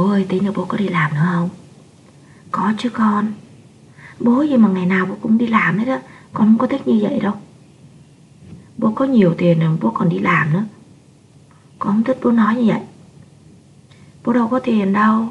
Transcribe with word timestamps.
Bố 0.00 0.10
ơi, 0.10 0.26
tí 0.28 0.40
nữa 0.40 0.52
bố 0.54 0.64
có 0.64 0.76
đi 0.76 0.88
làm 0.88 1.14
nữa 1.14 1.20
không? 1.32 1.48
Có 2.50 2.72
chứ 2.78 2.90
con. 2.90 3.32
Bố 4.20 4.42
gì 4.42 4.56
mà 4.56 4.68
ngày 4.68 4.86
nào 4.86 5.06
bố 5.06 5.16
cũng 5.20 5.38
đi 5.38 5.46
làm 5.46 5.78
hết 5.78 5.88
á. 5.88 6.00
Con 6.32 6.48
không 6.48 6.58
có 6.58 6.66
thích 6.66 6.88
như 6.88 6.98
vậy 7.02 7.20
đâu. 7.20 7.32
Bố 8.78 8.92
có 8.92 9.04
nhiều 9.04 9.34
tiền 9.38 9.60
rồi 9.60 9.76
bố 9.80 9.90
còn 9.90 10.08
đi 10.08 10.18
làm 10.18 10.52
nữa. 10.52 10.64
Con 11.78 11.92
không 11.92 12.04
thích 12.04 12.18
bố 12.22 12.30
nói 12.30 12.56
như 12.56 12.64
vậy. 12.64 12.80
Bố 14.24 14.32
đâu 14.32 14.48
có 14.48 14.58
tiền 14.58 14.92
đâu. 14.92 15.28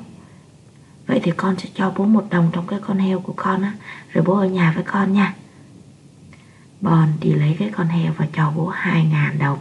Vậy 1.07 1.19
thì 1.23 1.31
con 1.37 1.55
sẽ 1.59 1.69
cho 1.73 1.93
bố 1.95 2.05
một 2.05 2.25
đồng 2.29 2.49
trong 2.53 2.67
cái 2.67 2.79
con 2.81 2.97
heo 2.97 3.19
của 3.19 3.33
con 3.35 3.61
á. 3.61 3.73
Rồi 4.13 4.23
bố 4.23 4.37
ở 4.37 4.47
nhà 4.47 4.71
với 4.75 4.83
con 4.83 5.13
nha. 5.13 5.35
Bòn 6.81 7.07
đi 7.21 7.33
lấy 7.33 7.55
cái 7.59 7.71
con 7.75 7.87
heo 7.87 8.13
và 8.17 8.27
cho 8.33 8.51
bố 8.55 8.67
hai 8.67 9.05
ngàn 9.05 9.39
đồng. 9.39 9.59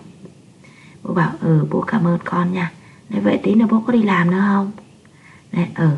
Bố 1.03 1.15
bảo 1.15 1.33
ừ 1.41 1.67
bố 1.71 1.81
cảm 1.81 2.07
ơn 2.07 2.19
con 2.25 2.53
nha. 2.53 2.73
Nói 3.11 3.21
vậy 3.21 3.41
tí 3.43 3.55
nữa 3.55 3.67
bố 3.71 3.83
có 3.87 3.93
đi 3.93 4.03
làm 4.03 4.31
nữa 4.31 4.45
không? 4.47 4.73
Đấy 5.53 5.67
ừ 5.75 5.89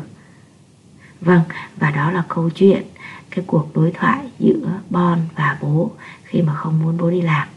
Vâng 1.21 1.41
và 1.77 1.91
đó 1.91 2.11
là 2.11 2.23
câu 2.27 2.49
chuyện, 2.49 2.83
Cái 3.29 3.45
cuộc 3.47 3.75
đối 3.75 3.91
thoại 3.91 4.29
giữa 4.39 4.79
Bon 4.89 5.19
và 5.35 5.57
bố 5.61 5.91
Khi 6.23 6.41
mà 6.41 6.53
không 6.53 6.79
muốn 6.83 6.97
bố 6.97 7.09
đi 7.09 7.21
làm. 7.21 7.47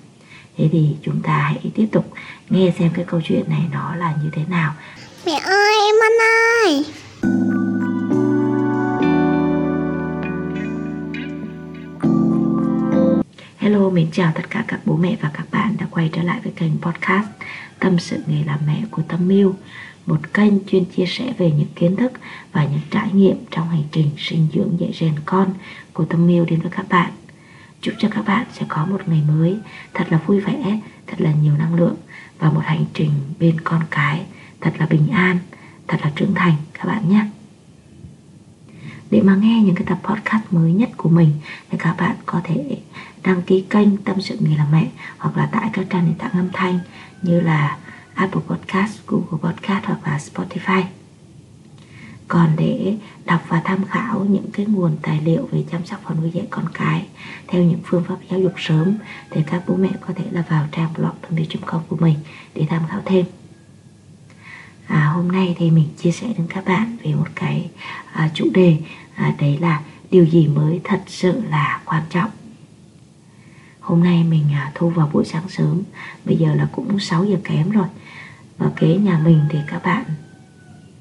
Thế 0.56 0.68
thì 0.72 0.96
chúng 1.02 1.20
ta 1.20 1.38
hãy 1.38 1.70
tiếp 1.74 1.86
tục 1.92 2.12
nghe 2.50 2.72
xem 2.78 2.90
cái 2.94 3.04
câu 3.08 3.20
chuyện 3.24 3.44
này 3.48 3.62
nó 3.72 3.94
là 3.94 4.14
như 4.22 4.30
thế 4.32 4.42
nào. 4.48 4.74
Mẹ 5.26 5.32
ơi 5.32 5.74
em 5.86 5.94
ăn 6.02 6.12
ơi! 6.64 6.84
Hello, 13.64 13.90
mến 13.90 14.06
chào 14.12 14.32
tất 14.34 14.50
cả 14.50 14.64
các 14.68 14.80
bố 14.84 14.96
mẹ 14.96 15.16
và 15.20 15.30
các 15.34 15.46
bạn 15.50 15.76
đã 15.80 15.86
quay 15.90 16.10
trở 16.12 16.22
lại 16.22 16.40
với 16.44 16.52
kênh 16.56 16.80
podcast 16.80 17.26
Tâm 17.78 17.98
sự 17.98 18.22
nghề 18.26 18.44
làm 18.44 18.58
mẹ 18.66 18.82
của 18.90 19.02
Tâm 19.08 19.28
Miu 19.28 19.54
Một 20.06 20.34
kênh 20.34 20.52
chuyên 20.66 20.84
chia 20.84 21.06
sẻ 21.06 21.32
về 21.38 21.50
những 21.50 21.68
kiến 21.76 21.96
thức 21.96 22.12
và 22.52 22.64
những 22.64 22.80
trải 22.90 23.10
nghiệm 23.12 23.36
trong 23.50 23.68
hành 23.68 23.82
trình 23.92 24.10
sinh 24.18 24.46
dưỡng 24.54 24.80
dạy 24.80 24.92
rèn 25.00 25.14
con 25.24 25.54
của 25.92 26.04
Tâm 26.04 26.26
Miu 26.26 26.44
đến 26.44 26.60
với 26.60 26.70
các 26.70 26.86
bạn. 26.88 27.12
Chúc 27.80 27.94
cho 27.98 28.08
các 28.08 28.24
bạn 28.24 28.46
sẽ 28.52 28.66
có 28.68 28.86
một 28.86 29.08
ngày 29.08 29.22
mới 29.28 29.58
thật 29.94 30.04
là 30.10 30.18
vui 30.26 30.40
vẻ, 30.40 30.80
thật 31.06 31.20
là 31.20 31.32
nhiều 31.42 31.56
năng 31.58 31.74
lượng 31.74 31.96
Và 32.38 32.50
một 32.50 32.62
hành 32.64 32.84
trình 32.94 33.10
bên 33.40 33.60
con 33.60 33.80
cái 33.90 34.24
thật 34.60 34.72
là 34.78 34.86
bình 34.86 35.08
an, 35.12 35.38
thật 35.88 35.98
là 36.02 36.12
trưởng 36.16 36.34
thành 36.34 36.54
các 36.74 36.86
bạn 36.86 37.08
nhé 37.08 37.24
để 39.14 39.20
mà 39.20 39.34
nghe 39.34 39.62
những 39.62 39.74
cái 39.74 39.84
tập 39.86 39.98
podcast 40.02 40.42
mới 40.50 40.72
nhất 40.72 40.90
của 40.96 41.08
mình 41.08 41.30
thì 41.70 41.78
các 41.78 41.94
bạn 41.98 42.16
có 42.26 42.40
thể 42.44 42.78
đăng 43.22 43.42
ký 43.42 43.64
kênh 43.70 43.96
Tâm 43.96 44.20
sự 44.20 44.36
người 44.40 44.56
làm 44.56 44.66
mẹ 44.72 44.88
hoặc 45.18 45.36
là 45.36 45.48
tại 45.52 45.70
các 45.72 45.86
trang 45.90 46.04
nền 46.04 46.14
tảng 46.14 46.32
âm 46.32 46.48
thanh 46.52 46.78
như 47.22 47.40
là 47.40 47.78
Apple 48.14 48.40
Podcast, 48.48 49.06
Google 49.06 49.38
Podcast 49.42 49.84
hoặc 49.84 49.98
là 50.04 50.18
Spotify. 50.18 50.82
Còn 52.28 52.48
để 52.56 52.96
đọc 53.24 53.42
và 53.48 53.62
tham 53.64 53.84
khảo 53.84 54.24
những 54.24 54.50
cái 54.52 54.66
nguồn 54.66 54.96
tài 55.02 55.20
liệu 55.20 55.48
về 55.52 55.64
chăm 55.70 55.86
sóc 55.86 56.00
và 56.04 56.14
nuôi 56.14 56.30
dạy 56.30 56.46
con 56.50 56.64
cái 56.74 57.06
theo 57.48 57.62
những 57.62 57.80
phương 57.84 58.04
pháp 58.04 58.16
giáo 58.30 58.40
dục 58.40 58.52
sớm 58.56 58.94
thì 59.30 59.40
các 59.46 59.62
bố 59.68 59.76
mẹ 59.76 59.90
có 60.00 60.14
thể 60.16 60.24
là 60.30 60.44
vào 60.48 60.66
trang 60.72 60.92
blog 60.96 61.14
thông 61.22 61.60
com 61.66 61.82
của 61.88 61.96
mình 61.96 62.16
để 62.54 62.66
tham 62.70 62.82
khảo 62.90 63.00
thêm 63.04 63.26
à, 64.86 65.04
hôm 65.14 65.32
nay 65.32 65.54
thì 65.58 65.70
mình 65.70 65.88
chia 65.98 66.10
sẻ 66.10 66.26
đến 66.38 66.46
các 66.48 66.64
bạn 66.64 66.96
về 67.04 67.14
một 67.14 67.28
cái 67.34 67.70
à, 68.12 68.30
chủ 68.34 68.48
đề 68.54 68.76
à, 69.14 69.34
đấy 69.40 69.58
là 69.60 69.80
điều 70.10 70.24
gì 70.24 70.46
mới 70.46 70.80
thật 70.84 71.00
sự 71.06 71.42
là 71.50 71.80
quan 71.84 72.02
trọng. 72.10 72.30
Hôm 73.80 74.04
nay 74.04 74.24
mình 74.24 74.44
à, 74.52 74.72
thu 74.74 74.90
vào 74.90 75.10
buổi 75.12 75.24
sáng 75.24 75.48
sớm 75.48 75.82
bây 76.24 76.36
giờ 76.36 76.54
là 76.54 76.68
cũng 76.72 77.00
6 77.00 77.24
giờ 77.24 77.36
kém 77.44 77.70
rồi 77.70 77.86
và 78.58 78.70
kế 78.76 78.96
nhà 78.96 79.20
mình 79.24 79.40
thì 79.50 79.58
các 79.68 79.82
bạn 79.84 80.04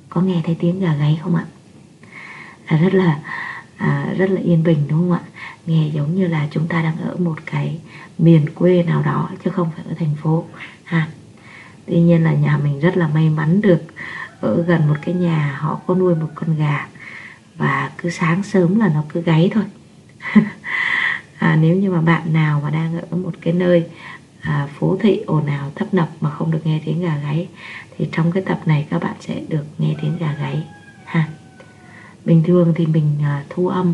có 0.09 0.21
nghe 0.21 0.41
thấy 0.45 0.55
tiếng 0.59 0.79
gà 0.79 0.93
gáy 0.93 1.19
không 1.23 1.35
ạ? 1.35 1.45
À, 2.65 2.77
rất 2.77 2.93
là 2.93 3.19
à, 3.77 4.13
rất 4.17 4.29
là 4.29 4.41
yên 4.41 4.63
bình 4.63 4.85
đúng 4.89 4.99
không 4.99 5.11
ạ? 5.11 5.21
Nghe 5.65 5.89
giống 5.93 6.15
như 6.15 6.27
là 6.27 6.47
chúng 6.51 6.67
ta 6.67 6.81
đang 6.81 6.97
ở 6.97 7.15
một 7.17 7.35
cái 7.45 7.79
miền 8.17 8.45
quê 8.55 8.83
nào 8.83 9.03
đó 9.03 9.29
chứ 9.43 9.51
không 9.51 9.71
phải 9.75 9.85
ở 9.89 9.93
thành 9.99 10.15
phố. 10.21 10.45
Ha 10.83 11.07
tuy 11.93 11.99
nhiên 11.99 12.23
là 12.23 12.33
nhà 12.33 12.57
mình 12.63 12.79
rất 12.79 12.97
là 12.97 13.07
may 13.07 13.29
mắn 13.29 13.61
được 13.61 13.81
ở 14.41 14.63
gần 14.63 14.87
một 14.87 14.95
cái 15.01 15.15
nhà 15.15 15.57
họ 15.59 15.79
có 15.87 15.95
nuôi 15.95 16.15
một 16.15 16.27
con 16.35 16.57
gà. 16.57 16.87
Và 17.55 17.91
cứ 17.97 18.09
sáng 18.09 18.43
sớm 18.43 18.79
là 18.79 18.89
nó 18.93 19.03
cứ 19.09 19.21
gáy 19.21 19.51
thôi. 19.53 19.63
À, 21.37 21.57
nếu 21.61 21.75
như 21.75 21.91
mà 21.91 22.01
bạn 22.01 22.33
nào 22.33 22.61
mà 22.63 22.69
đang 22.69 23.01
ở 23.09 23.17
một 23.17 23.33
cái 23.41 23.53
nơi 23.53 23.85
à, 24.41 24.67
phố 24.79 24.97
thị 25.01 25.21
ồn 25.25 25.45
ào 25.45 25.71
tấp 25.75 25.93
nập 25.93 26.09
mà 26.21 26.29
không 26.29 26.51
được 26.51 26.59
nghe 26.63 26.81
tiếng 26.85 27.01
gà 27.01 27.17
gáy 27.23 27.47
thì 27.97 28.07
trong 28.11 28.31
cái 28.31 28.43
tập 28.43 28.59
này 28.65 28.87
các 28.89 29.03
bạn 29.03 29.13
sẽ 29.19 29.41
được 29.49 29.65
nghe 29.77 29.95
tiếng 30.01 30.17
gà 30.17 30.33
gáy. 30.39 30.63
Ha. 31.05 31.27
Bình 32.25 32.43
thường 32.43 32.73
thì 32.75 32.85
mình 32.85 33.17
à, 33.23 33.43
thu 33.49 33.67
âm 33.67 33.93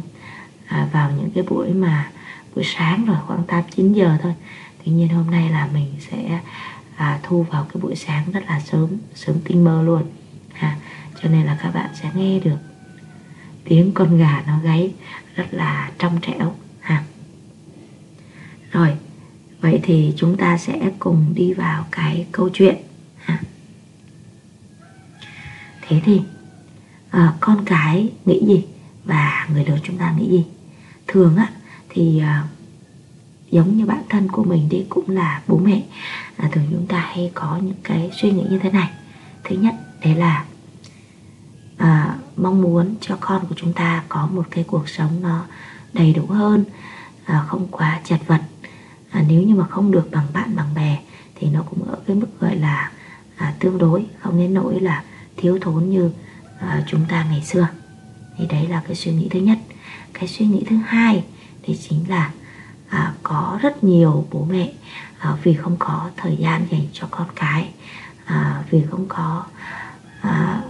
à, 0.67 0.87
vào 0.93 1.11
những 1.11 1.31
cái 1.31 1.43
buổi 1.43 1.73
mà 1.73 2.11
buổi 2.55 2.63
sáng 2.63 3.05
rồi 3.05 3.17
khoảng 3.27 3.43
8 3.43 3.63
9 3.75 3.93
giờ 3.93 4.17
thôi. 4.21 4.33
Tuy 4.85 4.91
nhiên 4.91 5.09
hôm 5.09 5.31
nay 5.31 5.49
là 5.49 5.69
mình 5.73 5.87
sẽ 5.99 6.39
à, 6.99 7.19
thu 7.23 7.43
vào 7.43 7.67
cái 7.73 7.81
buổi 7.81 7.95
sáng 7.95 8.31
rất 8.31 8.43
là 8.47 8.59
sớm 8.59 8.89
sớm 9.15 9.35
tinh 9.43 9.63
mơ 9.63 9.81
luôn 9.81 10.03
ha. 10.53 10.77
Cho 11.21 11.29
nên 11.29 11.45
là 11.45 11.57
các 11.63 11.73
bạn 11.73 11.89
sẽ 12.01 12.09
nghe 12.15 12.39
được 12.39 12.57
tiếng 13.63 13.91
con 13.93 14.17
gà 14.17 14.43
nó 14.47 14.59
gáy 14.63 14.93
rất 15.35 15.45
là 15.51 15.91
trong 15.99 16.19
trẻo 16.21 16.55
ha. 16.79 17.03
Rồi 18.71 18.93
vậy 19.61 19.79
thì 19.83 20.13
chúng 20.17 20.37
ta 20.37 20.57
sẽ 20.57 20.91
cùng 20.99 21.33
đi 21.35 21.53
vào 21.53 21.85
cái 21.91 22.27
câu 22.31 22.49
chuyện 22.53 22.75
ha. 23.19 23.39
Thế 25.81 26.01
thì 26.05 26.21
à, 27.09 27.33
con 27.39 27.65
cái 27.65 28.11
nghĩ 28.25 28.45
gì 28.47 28.65
và 29.05 29.47
người 29.53 29.65
lớn 29.65 29.79
chúng 29.83 29.97
ta 29.97 30.11
nghĩ 30.11 30.29
gì? 30.29 30.45
Thường 31.07 31.35
á 31.35 31.49
thì 31.89 32.19
à, 32.19 32.43
giống 33.51 33.77
như 33.77 33.85
bản 33.85 34.03
thân 34.09 34.31
của 34.31 34.43
mình 34.43 34.69
đi 34.69 34.85
cũng 34.89 35.09
là 35.09 35.41
bố 35.47 35.57
mẹ. 35.57 35.83
À, 36.37 36.49
thường 36.51 36.65
chúng 36.71 36.87
ta 36.87 36.99
hay 36.99 37.31
có 37.33 37.59
những 37.63 37.77
cái 37.83 38.11
suy 38.21 38.31
nghĩ 38.31 38.43
như 38.49 38.59
thế 38.59 38.71
này. 38.71 38.89
Thứ 39.43 39.55
nhất 39.55 39.75
đấy 40.03 40.15
là 40.15 40.45
à, 41.77 42.15
mong 42.37 42.61
muốn 42.61 42.95
cho 43.01 43.17
con 43.19 43.45
của 43.49 43.55
chúng 43.57 43.73
ta 43.73 44.03
có 44.09 44.29
một 44.33 44.47
cái 44.51 44.63
cuộc 44.63 44.89
sống 44.89 45.21
nó 45.21 45.45
đầy 45.93 46.13
đủ 46.13 46.25
hơn 46.25 46.65
à, 47.25 47.43
không 47.47 47.67
quá 47.71 47.99
chật 48.05 48.19
vật. 48.27 48.41
À, 49.11 49.23
nếu 49.27 49.41
như 49.41 49.55
mà 49.55 49.67
không 49.67 49.91
được 49.91 50.11
bằng 50.11 50.27
bạn 50.33 50.55
bằng 50.55 50.73
bè 50.75 50.99
thì 51.35 51.49
nó 51.49 51.63
cũng 51.69 51.83
ở 51.83 51.97
cái 52.07 52.15
mức 52.15 52.39
gọi 52.39 52.55
là 52.55 52.91
à, 53.35 53.53
tương 53.59 53.77
đối 53.77 54.05
không 54.19 54.37
đến 54.37 54.53
nỗi 54.53 54.79
là 54.79 55.03
thiếu 55.37 55.57
thốn 55.61 55.89
như 55.89 56.11
à, 56.59 56.83
chúng 56.87 57.05
ta 57.09 57.25
ngày 57.29 57.41
xưa. 57.43 57.67
Thì 58.37 58.47
đấy 58.47 58.67
là 58.67 58.81
cái 58.87 58.95
suy 58.95 59.11
nghĩ 59.11 59.27
thứ 59.31 59.39
nhất. 59.39 59.57
Cái 60.13 60.27
suy 60.27 60.45
nghĩ 60.45 60.63
thứ 60.69 60.75
hai 60.75 61.23
thì 61.63 61.77
chính 61.89 62.09
là 62.09 62.31
à, 62.89 63.13
có 63.23 63.59
rất 63.61 63.83
nhiều 63.83 64.25
bố 64.31 64.47
mẹ 64.49 64.71
à, 65.19 65.35
vì 65.43 65.53
không 65.53 65.75
có 65.79 66.09
thời 66.17 66.35
gian 66.35 66.65
dành 66.71 66.87
cho 66.93 67.07
con 67.11 67.27
cái 67.35 67.69
à, 68.25 68.63
vì 68.69 68.83
không 68.91 69.05
có 69.07 69.43
à, 70.21 70.61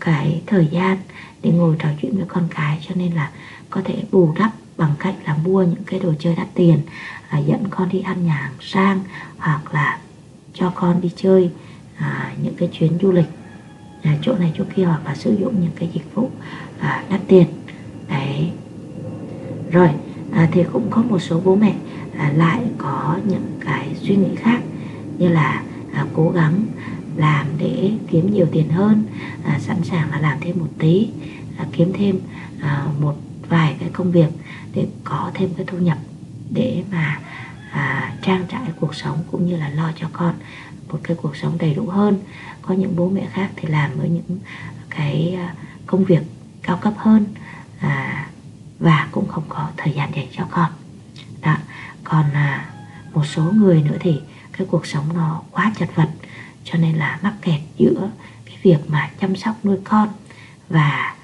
cái 0.00 0.42
thời 0.46 0.66
gian 0.66 0.98
để 1.42 1.50
ngồi 1.50 1.76
trò 1.78 1.88
chuyện 2.02 2.16
với 2.16 2.26
con 2.28 2.48
cái 2.54 2.78
cho 2.88 2.94
nên 2.94 3.12
là 3.12 3.30
có 3.70 3.80
thể 3.84 4.02
bù 4.12 4.34
đắp 4.38 4.50
bằng 4.76 4.94
cách 4.98 5.14
là 5.26 5.36
mua 5.36 5.62
những 5.62 5.84
cái 5.86 6.00
đồ 6.00 6.14
chơi 6.18 6.34
đắt 6.36 6.46
tiền 6.54 6.80
à, 7.28 7.38
dẫn 7.38 7.68
con 7.70 7.88
đi 7.88 8.00
ăn 8.00 8.26
nhà 8.26 8.34
hàng 8.34 8.54
sang 8.60 9.00
hoặc 9.38 9.74
là 9.74 9.98
cho 10.54 10.72
con 10.74 11.00
đi 11.00 11.10
chơi 11.16 11.50
à, 11.96 12.32
những 12.42 12.54
cái 12.54 12.68
chuyến 12.72 12.98
du 13.02 13.12
lịch 13.12 13.28
à, 14.02 14.16
chỗ 14.22 14.34
này 14.34 14.52
chỗ 14.58 14.64
kia 14.76 14.84
hoặc 14.84 15.00
là 15.04 15.14
sử 15.14 15.36
dụng 15.40 15.60
những 15.60 15.72
cái 15.76 15.88
dịch 15.92 16.14
vụ 16.14 16.30
à, 16.80 17.04
đắt 17.10 17.20
tiền. 17.28 17.46
Đấy. 18.08 18.50
Rồi 19.70 19.88
à, 20.36 20.48
thì 20.52 20.64
cũng 20.72 20.90
có 20.90 21.02
một 21.02 21.18
số 21.18 21.40
bố 21.44 21.54
mẹ 21.54 21.74
à, 22.18 22.32
lại 22.36 22.62
có 22.78 23.18
những 23.28 23.58
cái 23.60 23.88
suy 24.02 24.16
nghĩ 24.16 24.34
khác 24.36 24.60
như 25.18 25.28
là 25.28 25.62
à, 25.92 26.06
cố 26.14 26.30
gắng 26.30 26.64
làm 27.16 27.46
để 27.58 27.90
kiếm 28.10 28.34
nhiều 28.34 28.46
tiền 28.52 28.68
hơn 28.68 29.04
à, 29.44 29.58
sẵn 29.58 29.84
sàng 29.84 30.10
là 30.10 30.20
làm 30.20 30.38
thêm 30.40 30.58
một 30.58 30.68
tí 30.78 31.08
à, 31.58 31.66
kiếm 31.72 31.92
thêm 31.94 32.18
à, 32.60 32.86
một 33.00 33.14
vài 33.48 33.76
cái 33.80 33.88
công 33.92 34.12
việc 34.12 34.28
để 34.74 34.86
có 35.04 35.30
thêm 35.34 35.50
cái 35.56 35.66
thu 35.66 35.78
nhập 35.78 35.98
để 36.50 36.82
mà 36.92 37.20
à, 37.70 38.14
trang 38.22 38.44
trải 38.48 38.60
cuộc 38.80 38.94
sống 38.94 39.18
cũng 39.30 39.46
như 39.46 39.56
là 39.56 39.68
lo 39.68 39.92
cho 40.00 40.08
con 40.12 40.34
một 40.88 40.98
cái 41.02 41.16
cuộc 41.22 41.36
sống 41.36 41.58
đầy 41.58 41.74
đủ 41.74 41.86
hơn. 41.86 42.18
Có 42.62 42.74
những 42.74 42.96
bố 42.96 43.08
mẹ 43.08 43.26
khác 43.32 43.50
thì 43.56 43.68
làm 43.68 43.90
ở 43.98 44.06
những 44.06 44.38
cái 44.90 45.36
à, 45.38 45.54
công 45.86 46.04
việc 46.04 46.22
cao 46.62 46.76
cấp 46.76 46.94
hơn 46.96 47.24
à, 47.80 48.15
và 48.78 49.08
cũng 49.12 49.28
không 49.28 49.44
có 49.48 49.70
thời 49.76 49.92
gian 49.92 50.14
dành 50.16 50.26
cho 50.32 50.46
con. 50.50 50.70
Đó 51.42 51.56
còn 52.04 52.24
à, 52.32 52.70
một 53.12 53.24
số 53.26 53.42
người 53.42 53.82
nữa 53.82 53.96
thì 54.00 54.20
cái 54.52 54.66
cuộc 54.70 54.86
sống 54.86 55.04
nó 55.14 55.42
quá 55.50 55.72
chật 55.78 55.88
vật 55.94 56.08
cho 56.64 56.78
nên 56.78 56.96
là 56.96 57.18
mắc 57.22 57.34
kẹt 57.42 57.60
giữa 57.76 58.10
cái 58.44 58.56
việc 58.62 58.78
mà 58.88 59.10
chăm 59.20 59.36
sóc 59.36 59.64
nuôi 59.64 59.76
con 59.84 60.08
và 60.68 61.14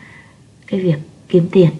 cái 0.66 0.80
việc 0.80 0.98
kiếm 1.28 1.48
tiền. 1.52 1.70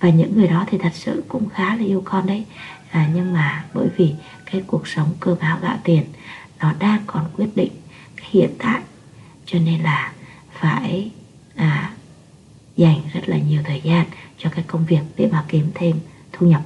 Và 0.00 0.10
những 0.10 0.36
người 0.36 0.48
đó 0.48 0.64
thì 0.70 0.78
thật 0.78 0.92
sự 0.94 1.24
cũng 1.28 1.48
khá 1.48 1.76
là 1.76 1.84
yêu 1.84 2.02
con 2.04 2.26
đấy. 2.26 2.44
À, 2.90 3.08
nhưng 3.14 3.32
mà 3.32 3.64
bởi 3.74 3.88
vì 3.96 4.14
cái 4.50 4.62
cuộc 4.66 4.88
sống 4.88 5.08
cơm 5.20 5.38
áo 5.38 5.58
gạo 5.62 5.78
tiền 5.84 6.04
nó 6.60 6.72
đang 6.78 7.02
còn 7.06 7.24
quyết 7.36 7.56
định 7.56 7.72
cái 8.16 8.26
hiện 8.30 8.50
tại 8.58 8.80
cho 9.46 9.58
nên 9.58 9.80
là 9.80 10.12
phải 10.52 11.10
à, 11.54 11.92
dành 12.76 13.00
rất 13.12 13.28
là 13.28 13.38
nhiều 13.38 13.62
thời 13.64 13.80
gian 13.80 14.06
cho 14.44 14.50
cái 14.50 14.64
công 14.66 14.84
việc 14.84 15.00
để 15.16 15.28
mà 15.32 15.44
kiếm 15.48 15.70
thêm 15.74 15.96
thu 16.32 16.46
nhập. 16.46 16.60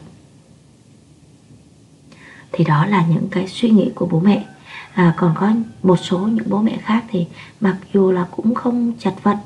Thì 2.53 2.65
đó 2.65 2.87
là 2.87 3.07
những 3.07 3.29
cái 3.31 3.49
suy 3.49 3.71
nghĩ 3.71 3.91
của 3.95 4.07
bố 4.07 4.21
mẹ. 4.21 4.47
À, 4.95 5.15
còn 5.17 5.35
có 5.39 5.53
một 5.83 5.97
số 5.97 6.19
những 6.19 6.51
bố 6.51 6.63
mẹ 6.63 6.79
khác 6.83 7.05
thì 7.11 7.27
mặc 7.61 7.77
dù 7.93 8.13
là 8.13 8.27
cũng 8.31 8.55
không 8.55 8.93
chật 8.99 9.15
vật 9.23 9.37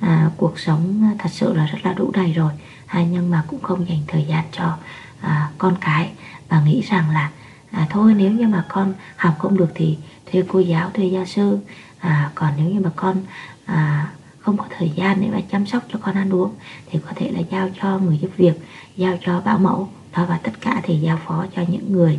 à, 0.00 0.30
cuộc 0.36 0.58
sống 0.58 1.10
thật 1.18 1.28
sự 1.32 1.54
là 1.54 1.66
rất 1.66 1.78
là 1.82 1.92
đủ 1.92 2.10
đầy 2.14 2.32
rồi 2.32 2.52
à, 2.86 3.02
nhưng 3.10 3.30
mà 3.30 3.44
cũng 3.46 3.62
không 3.62 3.88
dành 3.88 3.98
thời 4.06 4.24
gian 4.24 4.44
cho 4.52 4.76
à, 5.20 5.50
con 5.58 5.76
cái 5.80 6.10
và 6.48 6.62
nghĩ 6.62 6.80
rằng 6.80 7.10
là 7.10 7.30
à, 7.70 7.86
thôi 7.90 8.14
nếu 8.16 8.30
như 8.30 8.48
mà 8.48 8.64
con 8.68 8.94
học 9.16 9.34
không 9.38 9.56
được 9.56 9.70
thì 9.74 9.98
thuê 10.32 10.42
cô 10.48 10.58
giáo 10.58 10.90
thuê 10.94 11.06
gia 11.06 11.24
sư 11.24 11.58
à, 11.98 12.30
còn 12.34 12.52
nếu 12.56 12.70
như 12.70 12.80
mà 12.80 12.90
con 12.96 13.16
à, 13.64 14.10
không 14.42 14.56
có 14.56 14.64
thời 14.78 14.92
gian 14.96 15.20
để 15.20 15.28
mà 15.32 15.40
chăm 15.50 15.66
sóc 15.66 15.82
cho 15.92 15.98
con 16.02 16.14
ăn 16.14 16.34
uống 16.34 16.54
thì 16.86 16.98
có 17.06 17.12
thể 17.16 17.30
là 17.30 17.40
giao 17.50 17.68
cho 17.80 17.98
người 17.98 18.18
giúp 18.18 18.30
việc 18.36 18.54
giao 18.96 19.18
cho 19.20 19.40
bảo 19.40 19.58
mẫu 19.58 19.88
đó 20.16 20.26
và 20.28 20.40
tất 20.42 20.52
cả 20.60 20.80
thì 20.82 20.98
giao 20.98 21.18
phó 21.26 21.46
cho 21.56 21.62
những 21.68 21.92
người 21.92 22.18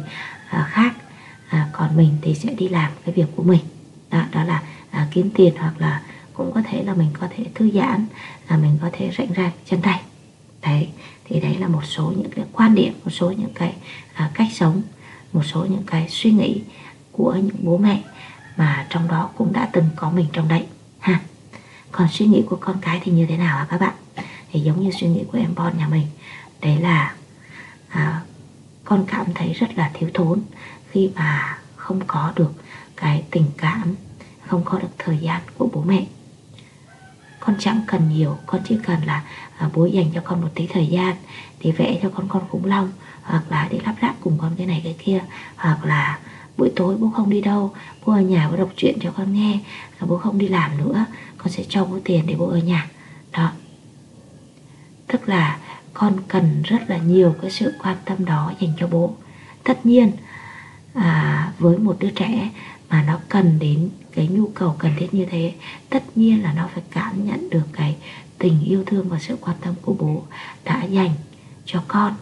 à, 0.49 0.67
khác 0.71 0.93
à, 1.49 1.69
còn 1.71 1.97
mình 1.97 2.09
thì 2.21 2.35
sẽ 2.35 2.53
đi 2.53 2.67
làm 2.69 2.91
cái 3.05 3.15
việc 3.15 3.25
của 3.35 3.43
mình. 3.43 3.59
Đó, 4.11 4.23
đó 4.31 4.43
là 4.43 4.63
à, 4.91 5.07
kiếm 5.11 5.29
tiền 5.33 5.53
hoặc 5.57 5.73
là 5.77 6.01
cũng 6.33 6.51
có 6.51 6.61
thể 6.69 6.83
là 6.83 6.93
mình 6.93 7.09
có 7.19 7.27
thể 7.35 7.45
thư 7.55 7.71
giãn 7.71 8.05
là 8.49 8.57
mình 8.57 8.77
có 8.81 8.89
thể 8.93 9.11
rảnh 9.17 9.33
rang 9.35 9.51
chân 9.65 9.81
tay. 9.81 10.01
Đấy 10.61 10.89
thì 11.25 11.39
đấy 11.39 11.55
là 11.59 11.67
một 11.67 11.85
số 11.85 12.13
những 12.17 12.31
cái 12.35 12.45
quan 12.51 12.75
điểm 12.75 12.93
một 13.03 13.11
số 13.11 13.31
những 13.31 13.53
cái 13.55 13.73
à, 14.13 14.31
cách 14.33 14.47
sống 14.53 14.81
một 15.33 15.43
số 15.43 15.65
những 15.65 15.83
cái 15.87 16.07
suy 16.09 16.31
nghĩ 16.31 16.61
của 17.11 17.35
những 17.35 17.55
bố 17.59 17.77
mẹ 17.77 18.01
mà 18.57 18.87
trong 18.89 19.07
đó 19.07 19.29
cũng 19.37 19.53
đã 19.53 19.69
từng 19.73 19.85
có 19.95 20.09
mình 20.11 20.25
trong 20.33 20.47
đấy 20.47 20.65
còn 21.93 22.07
suy 22.11 22.25
nghĩ 22.25 22.43
của 22.49 22.57
con 22.61 22.77
cái 22.81 22.99
thì 23.03 23.11
như 23.11 23.25
thế 23.25 23.37
nào 23.37 23.57
hả 23.57 23.67
các 23.69 23.81
bạn? 23.81 23.93
Thì 24.51 24.59
giống 24.59 24.83
như 24.83 24.91
suy 24.91 25.07
nghĩ 25.07 25.23
của 25.31 25.37
em 25.37 25.55
Bon 25.55 25.77
nhà 25.77 25.87
mình. 25.87 26.07
Đấy 26.61 26.77
là 26.77 27.13
à, 27.89 28.21
con 28.83 29.05
cảm 29.07 29.25
thấy 29.35 29.53
rất 29.53 29.67
là 29.75 29.91
thiếu 29.93 30.09
thốn 30.13 30.41
khi 30.91 31.09
mà 31.15 31.57
không 31.75 31.99
có 32.07 32.33
được 32.35 32.53
cái 32.95 33.23
tình 33.31 33.45
cảm 33.57 33.95
không 34.47 34.61
có 34.65 34.79
được 34.79 34.87
thời 34.97 35.17
gian 35.17 35.41
của 35.57 35.69
bố 35.73 35.83
mẹ. 35.87 36.05
Con 37.39 37.55
chẳng 37.59 37.81
cần 37.87 38.09
nhiều 38.09 38.37
con 38.45 38.61
chỉ 38.67 38.77
cần 38.83 39.03
là 39.05 39.23
à, 39.57 39.69
bố 39.73 39.85
dành 39.85 40.11
cho 40.13 40.21
con 40.23 40.41
một 40.41 40.49
tí 40.55 40.67
thời 40.67 40.87
gian 40.87 41.15
để 41.63 41.71
vẽ 41.71 41.99
cho 42.03 42.09
con 42.09 42.27
con 42.29 42.49
khủng 42.49 42.65
long 42.65 42.91
hoặc 43.23 43.43
là 43.49 43.67
để 43.71 43.79
lắp 43.85 43.95
ráp 44.01 44.15
cùng 44.21 44.37
con 44.41 44.55
cái 44.57 44.67
này 44.67 44.81
cái 44.83 44.95
kia 44.99 45.21
hoặc 45.55 45.85
là 45.85 46.19
buổi 46.57 46.71
tối 46.75 46.95
bố 46.97 47.09
không 47.15 47.29
đi 47.29 47.41
đâu 47.41 47.73
bố 48.05 48.13
ở 48.13 48.21
nhà 48.21 48.47
bố 48.51 48.57
đọc 48.57 48.69
truyện 48.75 48.97
cho 49.01 49.11
con 49.17 49.33
nghe 49.33 49.59
bố 50.07 50.17
không 50.17 50.37
đi 50.37 50.47
làm 50.47 50.77
nữa 50.77 51.05
con 51.43 51.51
sẽ 51.53 51.63
cho 51.69 51.85
bố 51.85 51.99
tiền 52.03 52.23
để 52.27 52.35
bố 52.35 52.47
ở 52.47 52.57
nhà. 52.57 52.89
Đó. 53.31 53.51
Tức 55.07 55.29
là 55.29 55.59
con 55.93 56.17
cần 56.27 56.61
rất 56.63 56.79
là 56.87 56.97
nhiều 56.97 57.35
cái 57.41 57.51
sự 57.51 57.73
quan 57.83 57.97
tâm 58.05 58.25
đó 58.25 58.53
dành 58.59 58.73
cho 58.79 58.87
bố. 58.87 59.15
Tất 59.63 59.85
nhiên 59.85 60.11
à, 60.93 61.51
với 61.59 61.77
một 61.77 61.95
đứa 61.99 62.09
trẻ 62.09 62.49
mà 62.89 63.03
nó 63.07 63.19
cần 63.29 63.59
đến 63.59 63.89
cái 64.11 64.27
nhu 64.27 64.47
cầu 64.47 64.75
cần 64.79 64.91
thiết 64.97 65.13
như 65.13 65.25
thế 65.25 65.53
tất 65.89 66.03
nhiên 66.15 66.43
là 66.43 66.53
nó 66.53 66.69
phải 66.73 66.83
cảm 66.91 67.25
nhận 67.25 67.49
được 67.49 67.63
cái 67.73 67.95
tình 68.37 68.63
yêu 68.63 68.83
thương 68.85 69.09
và 69.09 69.19
sự 69.19 69.37
quan 69.41 69.57
tâm 69.61 69.73
của 69.81 69.93
bố 69.93 70.23
đã 70.63 70.83
dành 70.83 71.11
cho 71.65 71.83
con. 71.87 72.13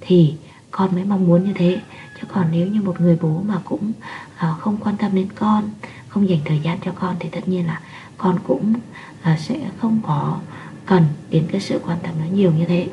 Thì 0.00 0.34
con 0.70 0.94
mới 0.94 1.04
mong 1.04 1.26
muốn 1.26 1.44
như 1.44 1.52
thế. 1.52 1.80
Chứ 2.20 2.26
còn 2.32 2.46
nếu 2.52 2.66
như 2.66 2.82
một 2.82 3.00
người 3.00 3.18
bố 3.20 3.42
mà 3.46 3.60
cũng 3.64 3.92
à, 4.36 4.54
không 4.60 4.76
quan 4.76 4.96
tâm 4.96 5.14
đến 5.14 5.28
con 5.34 5.70
không 6.08 6.28
dành 6.28 6.40
thời 6.44 6.60
gian 6.60 6.78
cho 6.84 6.92
con 6.92 7.16
thì 7.20 7.28
tất 7.28 7.48
nhiên 7.48 7.66
là 7.66 7.80
con 8.18 8.38
cũng 8.46 8.74
uh, 9.32 9.38
sẽ 9.38 9.70
không 9.80 10.00
có 10.06 10.38
cần 10.86 11.04
đến 11.30 11.44
cái 11.52 11.60
sự 11.60 11.80
quan 11.86 11.98
tâm 12.02 12.14
nó 12.20 12.26
nhiều 12.36 12.52
như 12.52 12.64
thế. 12.64 12.88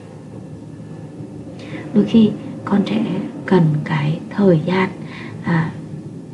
Đôi 1.93 2.05
khi 2.05 2.31
con 2.65 2.81
trẻ 2.85 3.05
cần 3.45 3.75
cái 3.83 4.19
thời 4.29 4.59
gian 4.65 4.89
à, 5.43 5.71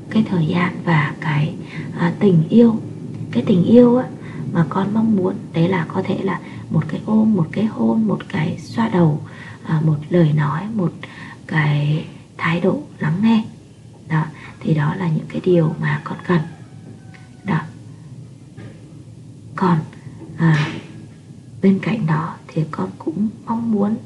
cái 0.09 0.23
thời 0.29 0.45
gian 0.45 0.75
và 0.85 1.13
cái 1.19 1.55
à, 1.99 2.13
tình 2.19 2.43
yêu. 2.49 2.75
Cái 3.31 3.43
tình 3.47 3.63
yêu 3.63 3.97
á, 3.97 4.07
mà 4.53 4.65
con 4.69 4.93
mong 4.93 5.15
muốn 5.15 5.35
đấy 5.53 5.67
là 5.67 5.85
có 5.87 6.01
thể 6.05 6.17
là 6.23 6.39
một 6.69 6.83
cái 6.87 7.01
ôm 7.05 7.35
một 7.35 7.47
cái 7.51 7.65
hôn 7.65 8.07
một 8.07 8.19
cái 8.29 8.57
xoa 8.59 8.89
đầu 8.89 9.21
à, 9.63 9.81
một 9.85 9.97
lời 10.09 10.33
nói 10.35 10.61
một 10.75 10.91
cái 11.47 12.05
thái 12.37 12.59
độ 12.61 12.81
lắng 12.99 13.19
nghe. 13.21 13.43
Đó 14.09 14.25
thì 14.59 14.73
đó 14.73 14.95
là 14.95 15.09
những 15.09 15.25
cái 15.29 15.41
điều 15.45 15.75
mà 15.81 16.01
con 16.03 16.17
cần 16.27 16.39
đó 17.43 17.59
còn 19.55 19.77
à, 20.37 20.69
bên 21.67 21.79
cạnh 21.79 22.05
đó 22.05 22.35
thì 22.47 22.63
con 22.71 22.89
cũng 22.97 23.29
mong 23.45 23.71
muốn 23.71 23.97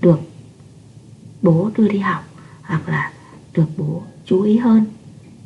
được 0.00 0.20
bố 1.42 1.70
đưa 1.76 1.88
đi 1.88 1.98
học 1.98 2.24
hoặc 2.62 2.88
là 2.88 3.12
được 3.52 3.66
bố 3.76 4.02
chú 4.26 4.42
ý 4.42 4.58
hơn 4.58 4.84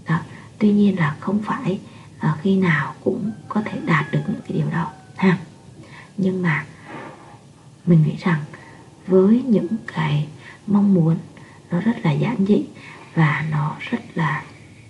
đó. 0.08 0.18
tuy 0.58 0.72
nhiên 0.72 0.98
là 0.98 1.16
không 1.20 1.42
phải 1.42 1.80
uh, 2.16 2.38
khi 2.42 2.56
nào 2.56 2.94
cũng 3.04 3.30
có 3.48 3.62
thể 3.64 3.78
đạt 3.86 4.12
được 4.12 4.20
những 4.26 4.40
cái 4.48 4.58
điều 4.58 4.70
đó 4.70 4.92
ha 5.16 5.38
nhưng 6.16 6.42
mà 6.42 6.64
mình 7.86 8.02
nghĩ 8.06 8.16
rằng 8.18 8.40
với 9.06 9.42
những 9.42 9.76
cái 9.94 10.28
mong 10.66 10.94
muốn 10.94 11.16
nó 11.70 11.80
rất 11.80 11.96
là 12.02 12.12
giản 12.12 12.36
dị 12.48 12.64
và 13.14 13.44
nó 13.50 13.76
rất 13.80 14.00
là 14.14 14.42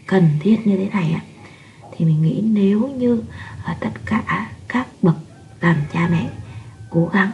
cần 0.07 0.29
thiết 0.41 0.67
như 0.67 0.77
thế 0.77 0.89
này 0.89 1.13
á 1.13 1.21
thì 1.93 2.05
mình 2.05 2.23
nghĩ 2.23 2.41
nếu 2.45 2.89
như 2.89 3.23
ờ, 3.65 3.75
tất 3.81 3.93
cả 4.07 4.51
các 4.69 4.87
bậc 5.03 5.17
làm 5.61 5.77
cha 5.93 6.09
mẹ 6.11 6.29
cố 6.95 7.11
gắng 7.13 7.31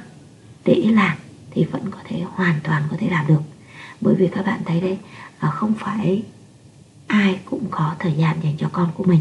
để 0.64 0.86
làm 0.90 1.16
thì 1.50 1.64
vẫn 1.64 1.90
có 1.90 1.98
thể 2.04 2.20
hoàn 2.20 2.60
toàn 2.62 2.82
có 2.90 2.96
thể 3.00 3.08
làm 3.10 3.26
được. 3.26 3.40
Bởi 4.00 4.14
vì 4.14 4.28
các 4.28 4.46
bạn 4.46 4.60
thấy 4.64 4.80
đấy 4.80 4.98
à, 5.38 5.48
không 5.48 5.74
phải 5.78 6.22
ai 7.06 7.40
cũng 7.44 7.66
có 7.70 7.94
thời 7.98 8.12
gian 8.12 8.42
dành 8.42 8.56
cho 8.58 8.68
con 8.72 8.90
của 8.94 9.04
mình. 9.04 9.20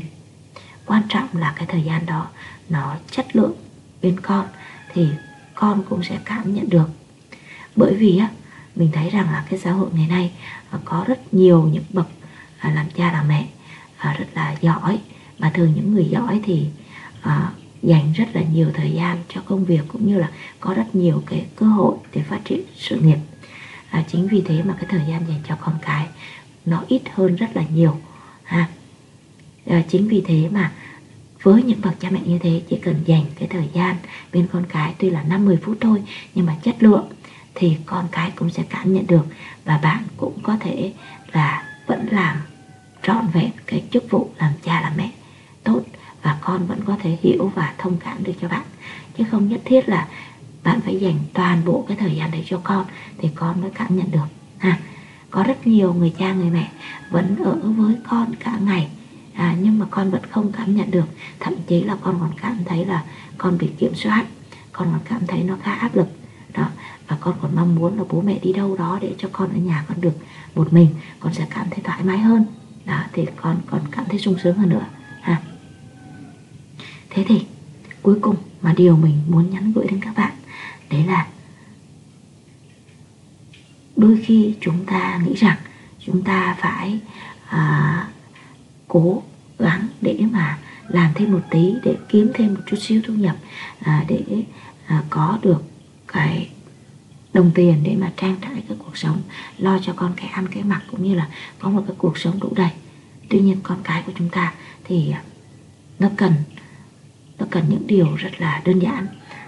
Quan 0.85 1.01
trọng 1.09 1.27
là 1.33 1.53
cái 1.55 1.65
thời 1.65 1.83
gian 1.83 2.05
đó, 2.05 2.27
nó 2.69 2.95
chất 3.11 3.35
lượng 3.35 3.53
bên 4.01 4.19
con 4.19 4.47
thì 4.93 5.07
con 5.55 5.83
cũng 5.89 6.03
sẽ 6.03 6.19
cảm 6.25 6.53
nhận 6.53 6.69
được. 6.69 6.89
Bởi 7.75 7.93
vì 7.93 8.17
á, 8.17 8.29
mình 8.75 8.89
thấy 8.93 9.09
rằng 9.09 9.31
là 9.31 9.45
cái 9.49 9.59
xã 9.59 9.71
hội 9.71 9.89
ngày 9.93 10.07
nay 10.07 10.31
à, 10.71 10.79
có 10.85 11.03
rất 11.07 11.33
nhiều 11.33 11.69
những 11.73 11.83
bậc 11.93 12.07
à, 12.59 12.71
làm 12.71 12.85
cha 12.95 13.11
làm 13.11 13.27
mẹ 13.27 13.47
rất 14.03 14.27
là 14.33 14.55
giỏi. 14.61 14.99
Và 15.39 15.49
thường 15.49 15.73
những 15.75 15.93
người 15.93 16.05
giỏi 16.05 16.41
thì 16.43 16.65
dành 17.83 18.13
rất 18.15 18.25
là 18.33 18.41
nhiều 18.53 18.67
thời 18.73 18.91
gian 18.91 19.17
cho 19.33 19.41
công 19.45 19.65
việc 19.65 19.81
cũng 19.87 20.07
như 20.07 20.19
là 20.19 20.29
có 20.59 20.73
rất 20.73 20.95
nhiều 20.95 21.23
cái 21.25 21.45
cơ 21.55 21.65
hội 21.65 21.97
để 22.13 22.21
phát 22.21 22.39
triển 22.45 22.61
sự 22.77 22.99
nghiệp. 22.99 23.17
À, 23.89 24.03
chính 24.11 24.27
vì 24.27 24.41
thế 24.41 24.63
mà 24.63 24.73
cái 24.73 24.85
thời 24.89 25.01
gian 25.09 25.25
dành 25.27 25.41
cho 25.47 25.55
con 25.61 25.75
cái 25.81 26.07
nó 26.65 26.83
ít 26.87 27.01
hơn 27.13 27.35
rất 27.35 27.55
là 27.55 27.63
nhiều 27.73 27.97
ha. 28.43 28.67
À, 29.65 29.83
chính 29.89 30.07
vì 30.07 30.23
thế 30.27 30.49
mà 30.51 30.71
với 31.43 31.63
những 31.63 31.81
bậc 31.83 31.99
cha 31.99 32.09
mẹ 32.11 32.19
như 32.25 32.39
thế 32.39 32.61
chỉ 32.69 32.77
cần 32.77 32.95
dành 33.05 33.25
cái 33.39 33.47
thời 33.47 33.69
gian 33.73 33.95
bên 34.33 34.47
con 34.51 34.63
cái 34.69 34.93
tuy 34.97 35.09
là 35.09 35.23
50 35.23 35.57
phút 35.63 35.77
thôi 35.81 36.03
nhưng 36.35 36.45
mà 36.45 36.55
chất 36.63 36.83
lượng 36.83 37.09
thì 37.55 37.77
con 37.85 38.07
cái 38.11 38.31
cũng 38.35 38.49
sẽ 38.49 38.63
cảm 38.69 38.93
nhận 38.93 39.07
được 39.07 39.25
và 39.65 39.77
bạn 39.77 40.03
cũng 40.17 40.39
có 40.43 40.57
thể 40.59 40.93
là 41.31 41.63
vẫn 41.87 42.07
làm 42.11 42.37
trọn 43.03 43.27
vẹn 43.33 43.49
cái 43.65 43.83
chức 43.91 44.09
vụ 44.09 44.29
làm 44.37 44.51
cha 44.63 44.81
làm 44.81 44.93
mẹ 44.97 45.09
tốt 45.63 45.81
và 46.23 46.37
con 46.41 46.67
vẫn 46.67 46.79
có 46.85 46.97
thể 47.01 47.17
hiểu 47.21 47.51
và 47.55 47.73
thông 47.77 47.97
cảm 47.97 48.23
được 48.23 48.33
cho 48.41 48.47
bạn. 48.47 48.63
Chứ 49.17 49.23
không 49.31 49.49
nhất 49.49 49.61
thiết 49.65 49.89
là 49.89 50.07
bạn 50.63 50.81
phải 50.81 50.99
dành 50.99 51.19
toàn 51.33 51.61
bộ 51.65 51.85
cái 51.87 51.97
thời 51.97 52.15
gian 52.15 52.31
đấy 52.31 52.43
cho 52.45 52.59
con 52.63 52.85
thì 53.17 53.29
con 53.35 53.61
mới 53.61 53.71
cảm 53.71 53.97
nhận 53.97 54.11
được. 54.11 54.27
Ha 54.57 54.79
có 55.31 55.43
rất 55.43 55.67
nhiều 55.67 55.93
người 55.93 56.13
cha 56.17 56.33
người 56.33 56.49
mẹ 56.49 56.71
vẫn 57.09 57.35
ở 57.43 57.59
với 57.63 57.95
con 58.09 58.35
cả 58.35 58.57
ngày. 58.61 58.89
À, 59.33 59.55
nhưng 59.61 59.79
mà 59.79 59.85
con 59.89 60.11
vẫn 60.11 60.21
không 60.29 60.51
cảm 60.51 60.75
nhận 60.75 60.91
được. 60.91 61.05
Thậm 61.39 61.53
chí 61.67 61.83
là 61.83 61.95
con 62.01 62.17
còn 62.19 62.31
cảm 62.41 62.57
thấy 62.65 62.85
là 62.85 63.03
con 63.37 63.57
bị 63.57 63.69
kiểm 63.77 63.95
soát. 63.95 64.25
Con 64.71 64.87
còn 64.91 64.99
cảm 65.05 65.27
thấy 65.27 65.43
nó 65.43 65.55
khá 65.63 65.73
áp 65.73 65.95
lực. 65.95 66.07
Đó 66.53 66.69
và 67.07 67.17
con 67.19 67.35
còn 67.41 67.55
mong 67.55 67.75
muốn 67.75 67.97
là 67.97 68.03
bố 68.09 68.21
mẹ 68.21 68.39
đi 68.41 68.53
đâu 68.53 68.77
đó 68.77 68.99
để 69.01 69.15
cho 69.17 69.29
con 69.31 69.49
ở 69.49 69.57
nhà 69.57 69.85
con 69.87 70.01
được 70.01 70.13
một 70.55 70.73
mình. 70.73 70.87
Con 71.19 71.33
sẽ 71.33 71.47
cảm 71.49 71.67
thấy 71.69 71.79
thoải 71.83 72.03
mái 72.03 72.17
hơn. 72.17 72.45
Đó 72.85 73.03
thì 73.13 73.25
con 73.41 73.57
còn 73.69 73.81
cảm 73.91 74.05
thấy 74.09 74.19
sung 74.19 74.35
sướng 74.43 74.57
hơn 74.57 74.69
nữa 74.69 74.85
thế 77.09 77.25
thì 77.27 77.45
cuối 78.01 78.17
cùng 78.21 78.35
mà 78.61 78.73
điều 78.73 78.97
mình 78.97 79.21
muốn 79.27 79.49
nhắn 79.49 79.71
gửi 79.75 79.87
đến 79.87 79.99
các 80.01 80.15
bạn 80.15 80.33
đấy 80.89 81.03
là 81.03 81.27
đôi 83.95 84.19
khi 84.23 84.55
chúng 84.61 84.85
ta 84.85 85.19
nghĩ 85.25 85.33
rằng 85.33 85.57
chúng 85.99 86.23
ta 86.23 86.55
phải 86.59 86.99
à, 87.49 88.07
cố 88.87 89.23
gắng 89.59 89.87
để 90.01 90.19
mà 90.31 90.57
làm 90.87 91.11
thêm 91.15 91.31
một 91.31 91.41
tí 91.51 91.73
để 91.83 91.95
kiếm 92.09 92.31
thêm 92.33 92.53
một 92.53 92.61
chút 92.65 92.77
xíu 92.79 93.01
thu 93.07 93.13
nhập 93.13 93.35
à, 93.79 94.05
để 94.07 94.23
à, 94.85 95.03
có 95.09 95.39
được 95.41 95.63
cái 96.07 96.49
đồng 97.33 97.51
tiền 97.55 97.83
để 97.83 97.95
mà 97.95 98.11
trang 98.17 98.35
trải 98.41 98.63
cái 98.67 98.77
cuộc 98.79 98.97
sống 98.97 99.21
lo 99.57 99.79
cho 99.81 99.93
con 99.95 100.13
cái 100.15 100.27
ăn 100.27 100.47
cái 100.47 100.63
mặc 100.63 100.81
cũng 100.91 101.03
như 101.03 101.15
là 101.15 101.27
có 101.59 101.69
một 101.69 101.83
cái 101.87 101.95
cuộc 101.97 102.17
sống 102.17 102.39
đủ 102.39 102.53
đầy. 102.55 102.69
Tuy 103.29 103.39
nhiên 103.39 103.57
con 103.63 103.77
cái 103.83 104.03
của 104.05 104.11
chúng 104.17 104.29
ta 104.29 104.53
thì 104.83 105.11
à, 105.11 105.23
nó 105.99 106.09
cần 106.17 106.33
cần 107.51 107.63
những 107.69 107.87
điều 107.87 108.15
rất 108.15 108.41
là 108.41 108.61
đơn 108.65 108.79
giản. 108.79 109.07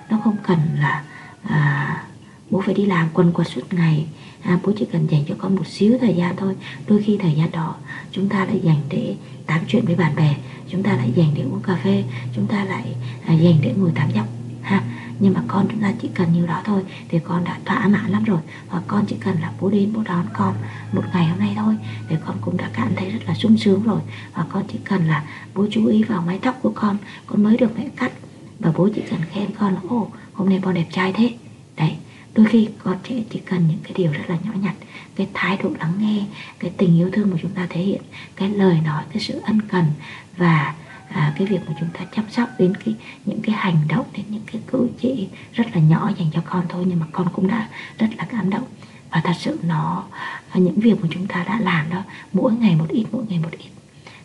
Nó 0.09 0.19
không 0.23 0.35
cần 0.43 0.59
là 0.79 1.03
à, 1.43 2.03
bố 2.49 2.61
phải 2.61 2.73
đi 2.73 2.85
làm 2.85 3.07
quần 3.13 3.31
quật 3.31 3.47
suốt 3.47 3.73
ngày. 3.73 4.05
À, 4.43 4.59
bố 4.63 4.71
chỉ 4.79 4.85
cần 4.85 5.07
dành 5.11 5.23
cho 5.27 5.35
con 5.37 5.55
một 5.55 5.67
xíu 5.67 5.97
thời 6.01 6.13
gian 6.13 6.35
thôi. 6.35 6.55
Đôi 6.87 7.03
khi 7.03 7.17
thời 7.17 7.33
gian 7.33 7.51
đó 7.51 7.75
chúng 8.11 8.29
ta 8.29 8.45
lại 8.45 8.59
dành 8.63 8.81
để 8.89 9.15
tám 9.45 9.59
chuyện 9.67 9.85
với 9.85 9.95
bạn 9.95 10.15
bè 10.15 10.35
chúng 10.69 10.83
ta 10.83 10.93
lại 10.93 11.11
dành 11.15 11.31
để 11.35 11.41
uống 11.41 11.61
cà 11.61 11.75
phê 11.83 12.03
chúng 12.35 12.47
ta 12.47 12.63
lại 12.63 12.95
à, 13.25 13.33
dành 13.33 13.57
để 13.61 13.73
ngồi 13.77 13.91
tám 13.95 14.11
dọc 14.15 14.40
nhưng 15.21 15.33
mà 15.33 15.41
con 15.47 15.67
chúng 15.71 15.81
ta 15.81 15.91
chỉ 16.01 16.09
cần 16.15 16.33
nhiêu 16.33 16.47
đó 16.47 16.61
thôi, 16.65 16.81
thì 17.09 17.19
con 17.19 17.43
đã 17.43 17.59
thỏa 17.65 17.87
mãn 17.87 18.11
lắm 18.11 18.23
rồi. 18.23 18.39
Và 18.69 18.81
con 18.87 19.05
chỉ 19.05 19.15
cần 19.19 19.41
là 19.41 19.51
bố 19.59 19.69
đến 19.69 19.93
bố 19.93 20.03
đón 20.03 20.25
con 20.33 20.55
một 20.93 21.03
ngày 21.13 21.25
hôm 21.25 21.39
nay 21.39 21.53
thôi, 21.55 21.75
thì 22.09 22.15
con 22.25 22.37
cũng 22.41 22.57
đã 22.57 22.69
cảm 22.73 22.91
thấy 22.95 23.09
rất 23.09 23.19
là 23.27 23.33
sung 23.33 23.57
sướng 23.57 23.83
rồi. 23.83 24.01
Và 24.33 24.45
con 24.49 24.63
chỉ 24.71 24.79
cần 24.83 25.07
là 25.07 25.23
bố 25.55 25.65
chú 25.71 25.85
ý 25.85 26.03
vào 26.03 26.21
mái 26.21 26.39
tóc 26.41 26.59
của 26.61 26.71
con 26.75 26.97
con 27.25 27.43
mới 27.43 27.57
được 27.57 27.77
mẹ 27.77 27.89
cắt. 27.95 28.11
Và 28.59 28.71
bố 28.75 28.89
chỉ 28.95 29.01
cần 29.09 29.19
khen 29.31 29.51
con 29.59 29.73
là 29.73 29.79
ô 29.89 30.11
hôm 30.33 30.49
nay 30.49 30.59
con 30.61 30.73
đẹp 30.73 30.87
trai 30.91 31.13
thế. 31.13 31.33
Đấy, 31.77 31.95
đôi 32.35 32.45
khi 32.45 32.67
con 32.83 32.97
trẻ 33.03 33.15
chỉ 33.29 33.39
cần 33.39 33.67
những 33.67 33.79
cái 33.83 33.93
điều 33.95 34.11
rất 34.11 34.23
là 34.27 34.37
nhỏ 34.43 34.51
nhặt, 34.61 34.75
cái 35.15 35.27
thái 35.33 35.57
độ 35.63 35.69
lắng 35.79 35.93
nghe, 35.99 36.25
cái 36.59 36.71
tình 36.77 36.97
yêu 36.97 37.09
thương 37.13 37.31
của 37.31 37.37
chúng 37.41 37.51
ta 37.51 37.67
thể 37.69 37.81
hiện, 37.81 38.01
cái 38.35 38.49
lời 38.49 38.79
nói, 38.85 39.03
cái 39.13 39.23
sự 39.23 39.39
ân 39.43 39.61
cần 39.61 39.85
và 40.37 40.75
à, 41.13 41.33
cái 41.37 41.47
việc 41.47 41.59
mà 41.67 41.73
chúng 41.79 41.89
ta 41.89 41.99
chăm 42.15 42.25
sóc 42.29 42.49
đến 42.59 42.73
cái 42.85 42.95
những 43.25 43.41
cái 43.41 43.55
hành 43.55 43.77
động 43.89 44.05
đến 44.17 44.25
những 44.29 44.43
cái 44.51 44.61
cử 44.67 44.89
chỉ 44.99 45.27
rất 45.53 45.65
là 45.73 45.81
nhỏ 45.81 46.11
dành 46.17 46.27
cho 46.33 46.41
con 46.45 46.65
thôi 46.69 46.83
nhưng 46.87 46.99
mà 46.99 47.05
con 47.11 47.27
cũng 47.33 47.47
đã 47.47 47.69
rất 47.97 48.07
là 48.17 48.25
cảm 48.29 48.49
động. 48.49 48.63
Và 49.11 49.21
thật 49.23 49.33
sự 49.39 49.59
nó 49.63 50.03
những 50.53 50.79
việc 50.79 51.01
mà 51.01 51.07
chúng 51.11 51.27
ta 51.27 51.43
đã 51.47 51.59
làm 51.59 51.89
đó 51.89 52.03
mỗi 52.33 52.53
ngày 52.53 52.75
một 52.75 52.87
ít 52.89 53.05
mỗi 53.11 53.23
ngày 53.29 53.39
một 53.39 53.51
ít 53.51 53.69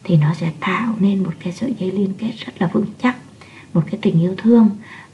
thì 0.05 0.17
nó 0.17 0.35
sẽ 0.35 0.53
tạo 0.61 0.95
nên 0.99 1.25
một 1.25 1.33
cái 1.41 1.53
sợi 1.53 1.75
dây 1.79 1.93
liên 1.93 2.13
kết 2.19 2.33
rất 2.47 2.53
là 2.59 2.67
vững 2.67 2.87
chắc 3.03 3.17
một 3.73 3.83
cái 3.91 3.99
tình 4.03 4.21
yêu 4.21 4.35
thương 4.39 4.71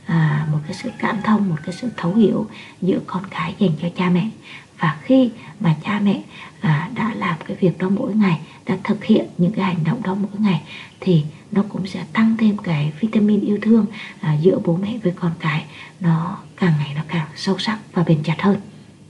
à, 0.06 0.46
một 0.52 0.58
cái 0.66 0.76
sự 0.82 0.90
cảm 0.98 1.16
thông 1.24 1.48
một 1.48 1.56
cái 1.64 1.74
sự 1.80 1.88
thấu 1.96 2.14
hiểu 2.14 2.46
giữa 2.82 2.98
con 3.06 3.22
cái 3.30 3.54
dành 3.58 3.70
cho 3.82 3.88
cha 3.96 4.10
mẹ. 4.10 4.28
Và 4.78 4.98
khi 5.02 5.30
mà 5.60 5.76
cha 5.84 6.00
mẹ 6.00 6.22
à, 6.60 6.90
đã 6.94 7.14
làm 7.14 7.36
cái 7.46 7.56
việc 7.60 7.78
đó 7.78 7.88
mỗi 7.88 8.14
ngày 8.14 8.40
đã 8.66 8.76
thực 8.84 9.04
hiện 9.04 9.26
những 9.38 9.52
cái 9.52 9.64
hành 9.64 9.84
động 9.84 10.02
đó 10.02 10.14
mỗi 10.14 10.40
ngày 10.40 10.62
thì 11.00 11.24
nó 11.52 11.62
cũng 11.68 11.86
sẽ 11.86 12.04
tăng 12.12 12.36
thêm 12.36 12.56
cái 12.56 12.92
vitamin 13.00 13.40
yêu 13.40 13.58
thương 13.62 13.86
à, 14.20 14.34
giữa 14.34 14.58
bố 14.64 14.76
mẹ 14.76 14.98
với 15.02 15.12
con 15.16 15.32
cái. 15.38 15.64
Nó 16.00 16.38
càng 16.56 16.72
ngày 16.78 16.92
nó 16.96 17.02
càng 17.08 17.26
sâu 17.36 17.58
sắc 17.58 17.78
và 17.92 18.02
bền 18.02 18.22
chặt 18.22 18.42
hơn. 18.42 18.60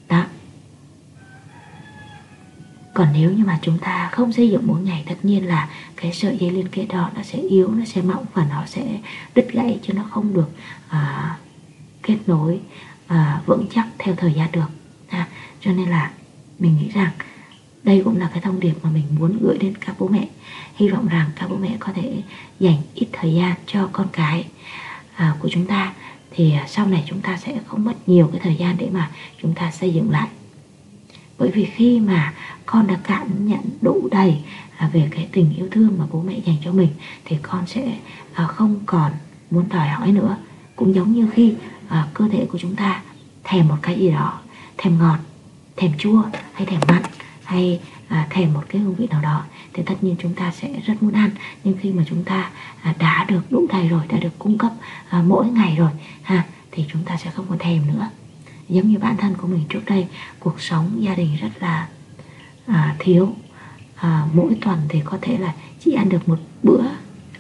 Đó. 0.09 0.25
Còn 2.95 3.09
nếu 3.13 3.33
như 3.33 3.45
mà 3.45 3.59
chúng 3.63 3.79
ta 3.79 4.09
không 4.13 4.33
xây 4.33 4.51
dựng 4.51 4.67
mỗi 4.67 4.81
ngày 4.81 5.05
tất 5.09 5.15
nhiên 5.23 5.47
là 5.47 5.69
cái 5.97 6.13
sợi 6.13 6.37
dây 6.39 6.51
liên 6.51 6.69
kết 6.69 6.87
đó 6.89 7.11
nó 7.17 7.23
sẽ 7.23 7.39
yếu 7.39 7.69
nó 7.69 7.85
sẽ 7.85 8.03
mỏng 8.03 8.25
và 8.35 8.47
nó 8.51 8.67
sẽ 8.67 8.99
đứt 9.35 9.49
gãy 9.53 9.79
chứ 9.83 9.93
nó 9.93 10.03
không 10.11 10.35
được 10.35 10.51
à, 10.89 11.37
kết 12.03 12.19
nối 12.27 12.61
à, 13.07 13.41
vững 13.47 13.67
chắc 13.75 13.87
theo 13.99 14.15
thời 14.15 14.33
gian 14.33 14.53
được. 14.53 14.71
À, 15.09 15.29
cho 15.61 15.73
nên 15.73 15.89
là 15.89 16.11
mình 16.59 16.77
nghĩ 16.77 16.89
rằng 16.89 17.11
đây 17.85 18.03
cũng 18.05 18.17
là 18.17 18.31
cái 18.33 18.41
thông 18.41 18.61
điệp 18.61 18.75
mà 18.83 18.91
mình 18.91 19.05
muốn 19.19 19.39
gửi 19.41 19.59
đến 19.59 19.75
các 19.81 19.97
bố 19.99 20.09
mẹ. 20.09 20.29
Hy 20.77 20.89
vọng 20.89 21.09
rằng 21.09 21.31
các 21.37 21.51
bố 21.51 21.57
mẹ 21.57 21.77
có 21.81 21.93
thể 21.93 22.23
dành 22.61 22.77
ít 22.95 23.07
thời 23.13 23.35
gian 23.35 23.55
cho 23.67 23.89
con 23.93 24.07
cái 24.13 24.45
à, 25.15 25.35
của 25.41 25.49
chúng 25.53 25.67
ta. 25.67 25.93
Thì 26.31 26.53
à, 26.53 26.65
sau 26.69 26.87
này 26.87 27.05
chúng 27.07 27.21
ta 27.21 27.37
sẽ 27.37 27.59
không 27.67 27.85
mất 27.85 28.09
nhiều 28.09 28.29
cái 28.33 28.41
thời 28.45 28.55
gian 28.55 28.77
để 28.79 28.89
mà 28.93 29.11
chúng 29.43 29.55
ta 29.55 29.71
xây 29.71 29.95
dựng 29.95 30.11
lại. 30.11 30.29
Bởi 31.39 31.51
vì 31.51 31.65
khi 31.65 32.01
mà 32.01 32.33
con 32.67 32.87
đã 32.87 32.99
cảm 33.05 33.47
nhận 33.49 33.61
đủ 33.81 34.09
đầy 34.11 34.37
à, 34.77 34.91
về 34.93 35.09
cái 35.11 35.29
tình 35.33 35.55
yêu 35.57 35.69
thương 35.71 35.99
mà 35.99 36.05
bố 36.13 36.23
mẹ 36.23 36.35
dành 36.47 36.57
cho 36.65 36.73
mình 36.73 36.89
thì 37.25 37.37
con 37.43 37.67
sẽ 37.67 37.99
à, 38.33 38.47
không 38.47 38.81
còn 38.87 39.13
muốn 39.51 39.69
đòi 39.69 39.89
hỏi 39.89 40.13
nữa. 40.13 40.37
Cũng 40.77 40.95
giống 40.95 41.13
như 41.13 41.29
khi 41.35 41.55
cơ 42.15 42.29
thể 42.33 42.47
của 42.53 42.59
chúng 42.59 42.77
ta 42.77 43.03
thèm 43.45 43.69
một 43.69 43.77
cái 43.83 43.99
gì 43.99 44.11
đó 44.11 44.41
thèm 44.79 44.99
ngọt 44.99 45.19
thèm 45.77 45.93
chua 45.99 46.23
hay 46.53 46.67
thèm 46.67 46.81
mặn 46.89 47.03
hay 47.53 47.81
à, 48.09 48.27
thèm 48.31 48.53
một 48.53 48.63
cái 48.69 48.81
hương 48.83 48.95
vị 48.95 49.07
nào 49.11 49.23
đó 49.23 49.45
thì 49.73 49.83
tất 49.83 49.95
nhiên 50.01 50.17
chúng 50.19 50.35
ta 50.35 50.53
sẽ 50.61 50.69
rất 50.87 51.03
muốn 51.03 51.13
ăn. 51.13 51.31
Nhưng 51.65 51.77
khi 51.81 51.93
mà 51.93 52.03
chúng 52.09 52.25
ta 52.25 52.51
à, 52.83 52.95
đã 52.99 53.25
được 53.29 53.43
đủ 53.51 53.67
đầy 53.73 53.89
rồi 53.89 54.03
đã 54.09 54.19
được 54.19 54.39
cung 54.39 54.59
cấp 54.59 54.73
à, 55.09 55.23
mỗi 55.27 55.47
ngày 55.47 55.77
rồi 55.77 55.91
ha 56.23 56.45
thì 56.71 56.85
chúng 56.93 57.03
ta 57.05 57.17
sẽ 57.17 57.31
không 57.31 57.47
còn 57.49 57.59
thèm 57.59 57.87
nữa. 57.87 58.11
Giống 58.69 58.89
như 58.89 58.99
bản 58.99 59.17
thân 59.17 59.35
của 59.35 59.47
mình 59.47 59.65
trước 59.69 59.81
đây 59.87 60.07
cuộc 60.39 60.61
sống 60.61 60.91
gia 60.99 61.15
đình 61.15 61.37
rất 61.41 61.51
là 61.61 61.89
à, 62.67 62.97
thiếu. 62.99 63.35
À, 63.95 64.27
mỗi 64.35 64.57
tuần 64.61 64.79
thì 64.89 65.01
có 65.05 65.19
thể 65.23 65.39
là 65.39 65.53
chỉ 65.81 65.93
ăn 65.93 66.09
được 66.09 66.29
một 66.29 66.39
bữa 66.63 66.83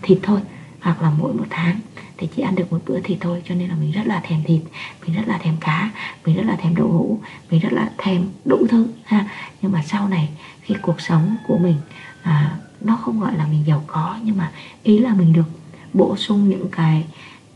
thịt 0.02 0.19
thôi 0.23 0.40
hoặc 0.81 1.02
là 1.02 1.11
mỗi 1.19 1.33
một 1.33 1.47
tháng 1.50 1.81
thì 2.23 2.29
chỉ 2.37 2.43
ăn 2.43 2.55
được 2.55 2.73
một 2.73 2.79
bữa 2.87 3.00
thịt 3.00 3.19
thôi 3.21 3.43
cho 3.49 3.55
nên 3.55 3.69
là 3.69 3.75
mình 3.81 3.93
rất 3.93 4.07
là 4.07 4.21
thèm 4.25 4.43
thịt 4.45 4.61
mình 5.07 5.17
rất 5.17 5.23
là 5.26 5.38
thèm 5.38 5.57
cá 5.61 5.91
mình 6.26 6.37
rất 6.37 6.43
là 6.47 6.57
thèm 6.57 6.76
đậu 6.76 6.88
hũ 6.88 7.19
mình 7.50 7.61
rất 7.61 7.73
là 7.73 7.91
thèm 7.99 8.29
đủ 8.45 8.67
thứ 8.69 8.87
ha. 9.05 9.29
Nhưng 9.62 9.73
mà 9.73 9.83
sau 9.83 10.09
này 10.09 10.29
khi 10.62 10.75
cuộc 10.83 11.00
sống 11.00 11.37
của 11.47 11.59
mình 11.59 11.75
à, 12.23 12.57
nó 12.81 12.97
không 12.97 13.21
gọi 13.21 13.37
là 13.37 13.47
mình 13.47 13.64
giàu 13.67 13.85
có 13.87 14.17
nhưng 14.25 14.37
mà 14.37 14.50
ý 14.83 14.99
là 14.99 15.14
mình 15.14 15.33
được 15.33 15.50
bổ 15.93 16.17
sung 16.17 16.49
những 16.49 16.67
cái 16.73 17.05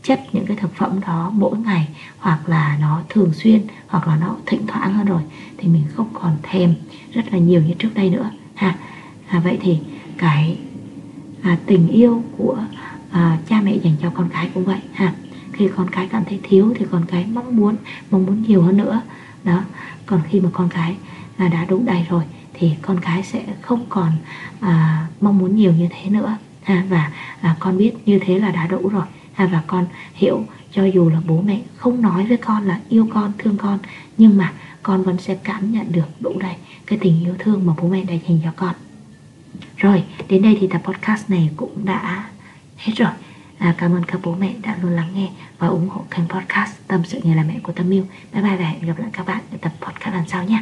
chất 0.03 0.21
những 0.31 0.45
cái 0.45 0.57
thực 0.57 0.75
phẩm 0.75 0.99
đó 1.07 1.31
mỗi 1.33 1.57
ngày 1.57 1.87
hoặc 2.17 2.49
là 2.49 2.77
nó 2.81 3.01
thường 3.09 3.33
xuyên 3.33 3.61
hoặc 3.87 4.07
là 4.07 4.15
nó 4.15 4.35
thỉnh 4.45 4.67
thoảng 4.67 4.93
hơn 4.93 5.05
rồi 5.05 5.21
thì 5.57 5.67
mình 5.67 5.83
không 5.93 6.09
còn 6.13 6.37
thèm 6.43 6.75
rất 7.13 7.25
là 7.31 7.37
nhiều 7.37 7.61
như 7.61 7.73
trước 7.73 7.93
đây 7.93 8.09
nữa 8.09 8.31
ha. 8.55 8.75
À, 9.27 9.39
vậy 9.39 9.57
thì 9.61 9.77
cái 10.17 10.57
à, 11.41 11.57
tình 11.65 11.87
yêu 11.87 12.23
của 12.37 12.57
à, 13.11 13.37
cha 13.49 13.61
mẹ 13.61 13.75
dành 13.83 13.95
cho 14.01 14.09
con 14.09 14.29
cái 14.29 14.49
cũng 14.53 14.65
vậy 14.65 14.79
ha. 14.93 15.13
Khi 15.51 15.69
con 15.75 15.89
cái 15.89 16.07
cảm 16.11 16.25
thấy 16.25 16.39
thiếu 16.43 16.73
thì 16.79 16.85
con 16.91 17.05
cái 17.05 17.25
mong 17.33 17.55
muốn 17.55 17.75
mong 18.11 18.25
muốn 18.25 18.43
nhiều 18.43 18.61
hơn 18.61 18.77
nữa. 18.77 19.01
Đó 19.43 19.63
còn 20.05 20.21
khi 20.29 20.39
mà 20.39 20.49
con 20.53 20.69
cái 20.69 20.95
à, 21.37 21.47
đã 21.47 21.65
đủ 21.65 21.83
đầy 21.85 22.05
rồi 22.09 22.23
thì 22.53 22.71
con 22.81 22.99
cái 22.99 23.23
sẽ 23.23 23.43
không 23.61 23.85
còn 23.89 24.11
à, 24.59 25.07
mong 25.21 25.37
muốn 25.37 25.55
nhiều 25.55 25.73
như 25.73 25.87
thế 25.91 26.09
nữa 26.09 26.37
ha. 26.63 26.83
Và 26.89 27.11
à, 27.41 27.55
con 27.59 27.77
biết 27.77 27.93
như 28.05 28.19
thế 28.25 28.39
là 28.39 28.51
đã 28.51 28.67
đủ 28.67 28.89
rồi 28.89 29.05
ha. 29.33 29.45
Và 29.45 29.61
con 29.67 29.85
hiểu 30.13 30.43
cho 30.71 30.85
dù 30.85 31.09
là 31.09 31.21
bố 31.27 31.41
mẹ 31.41 31.61
không 31.77 32.01
nói 32.01 32.25
với 32.25 32.37
con 32.37 32.67
là 32.67 32.79
yêu 32.89 33.07
con 33.13 33.31
thương 33.37 33.57
con 33.57 33.79
nhưng 34.17 34.37
mà 34.37 34.53
con 34.83 35.03
vẫn 35.03 35.17
sẽ 35.17 35.35
cảm 35.43 35.71
nhận 35.71 35.91
được 35.91 36.07
đủ 36.19 36.39
đầy 36.39 36.55
cái 36.85 36.99
tình 37.01 37.23
yêu 37.23 37.35
thương 37.39 37.65
mà 37.65 37.73
bố 37.77 37.87
mẹ 37.87 38.03
đã 38.03 38.13
dành 38.13 38.39
cho 38.43 38.51
con. 38.55 38.75
Rồi 39.77 40.03
đến 40.29 40.41
đây 40.41 40.57
thì 40.61 40.67
tập 40.67 40.81
podcast 40.85 41.29
này 41.29 41.49
cũng 41.57 41.85
đã 41.85 42.25
hết 42.77 42.93
rồi. 42.95 43.11
À, 43.57 43.75
cảm 43.77 43.95
ơn 43.95 44.03
các 44.03 44.19
bố 44.23 44.35
mẹ 44.35 44.53
đã 44.61 44.77
luôn 44.81 44.91
lắng 44.91 45.09
nghe 45.13 45.29
và 45.57 45.67
ủng 45.67 45.89
hộ 45.89 46.05
kênh 46.11 46.27
podcast 46.27 46.71
tâm 46.87 47.01
sự 47.05 47.19
nhà 47.23 47.35
là 47.35 47.43
mẹ 47.43 47.59
của 47.63 47.71
tâm 47.71 47.93
yêu. 47.93 48.05
Bye 48.33 48.43
bye 48.43 48.57
và 48.57 48.65
hẹn 48.65 48.85
gặp 48.85 48.99
lại 48.99 49.09
các 49.13 49.25
bạn 49.25 49.39
ở 49.51 49.57
tập 49.61 49.71
podcast 49.81 50.13
lần 50.15 50.23
sau 50.27 50.43
nhé 50.43 50.61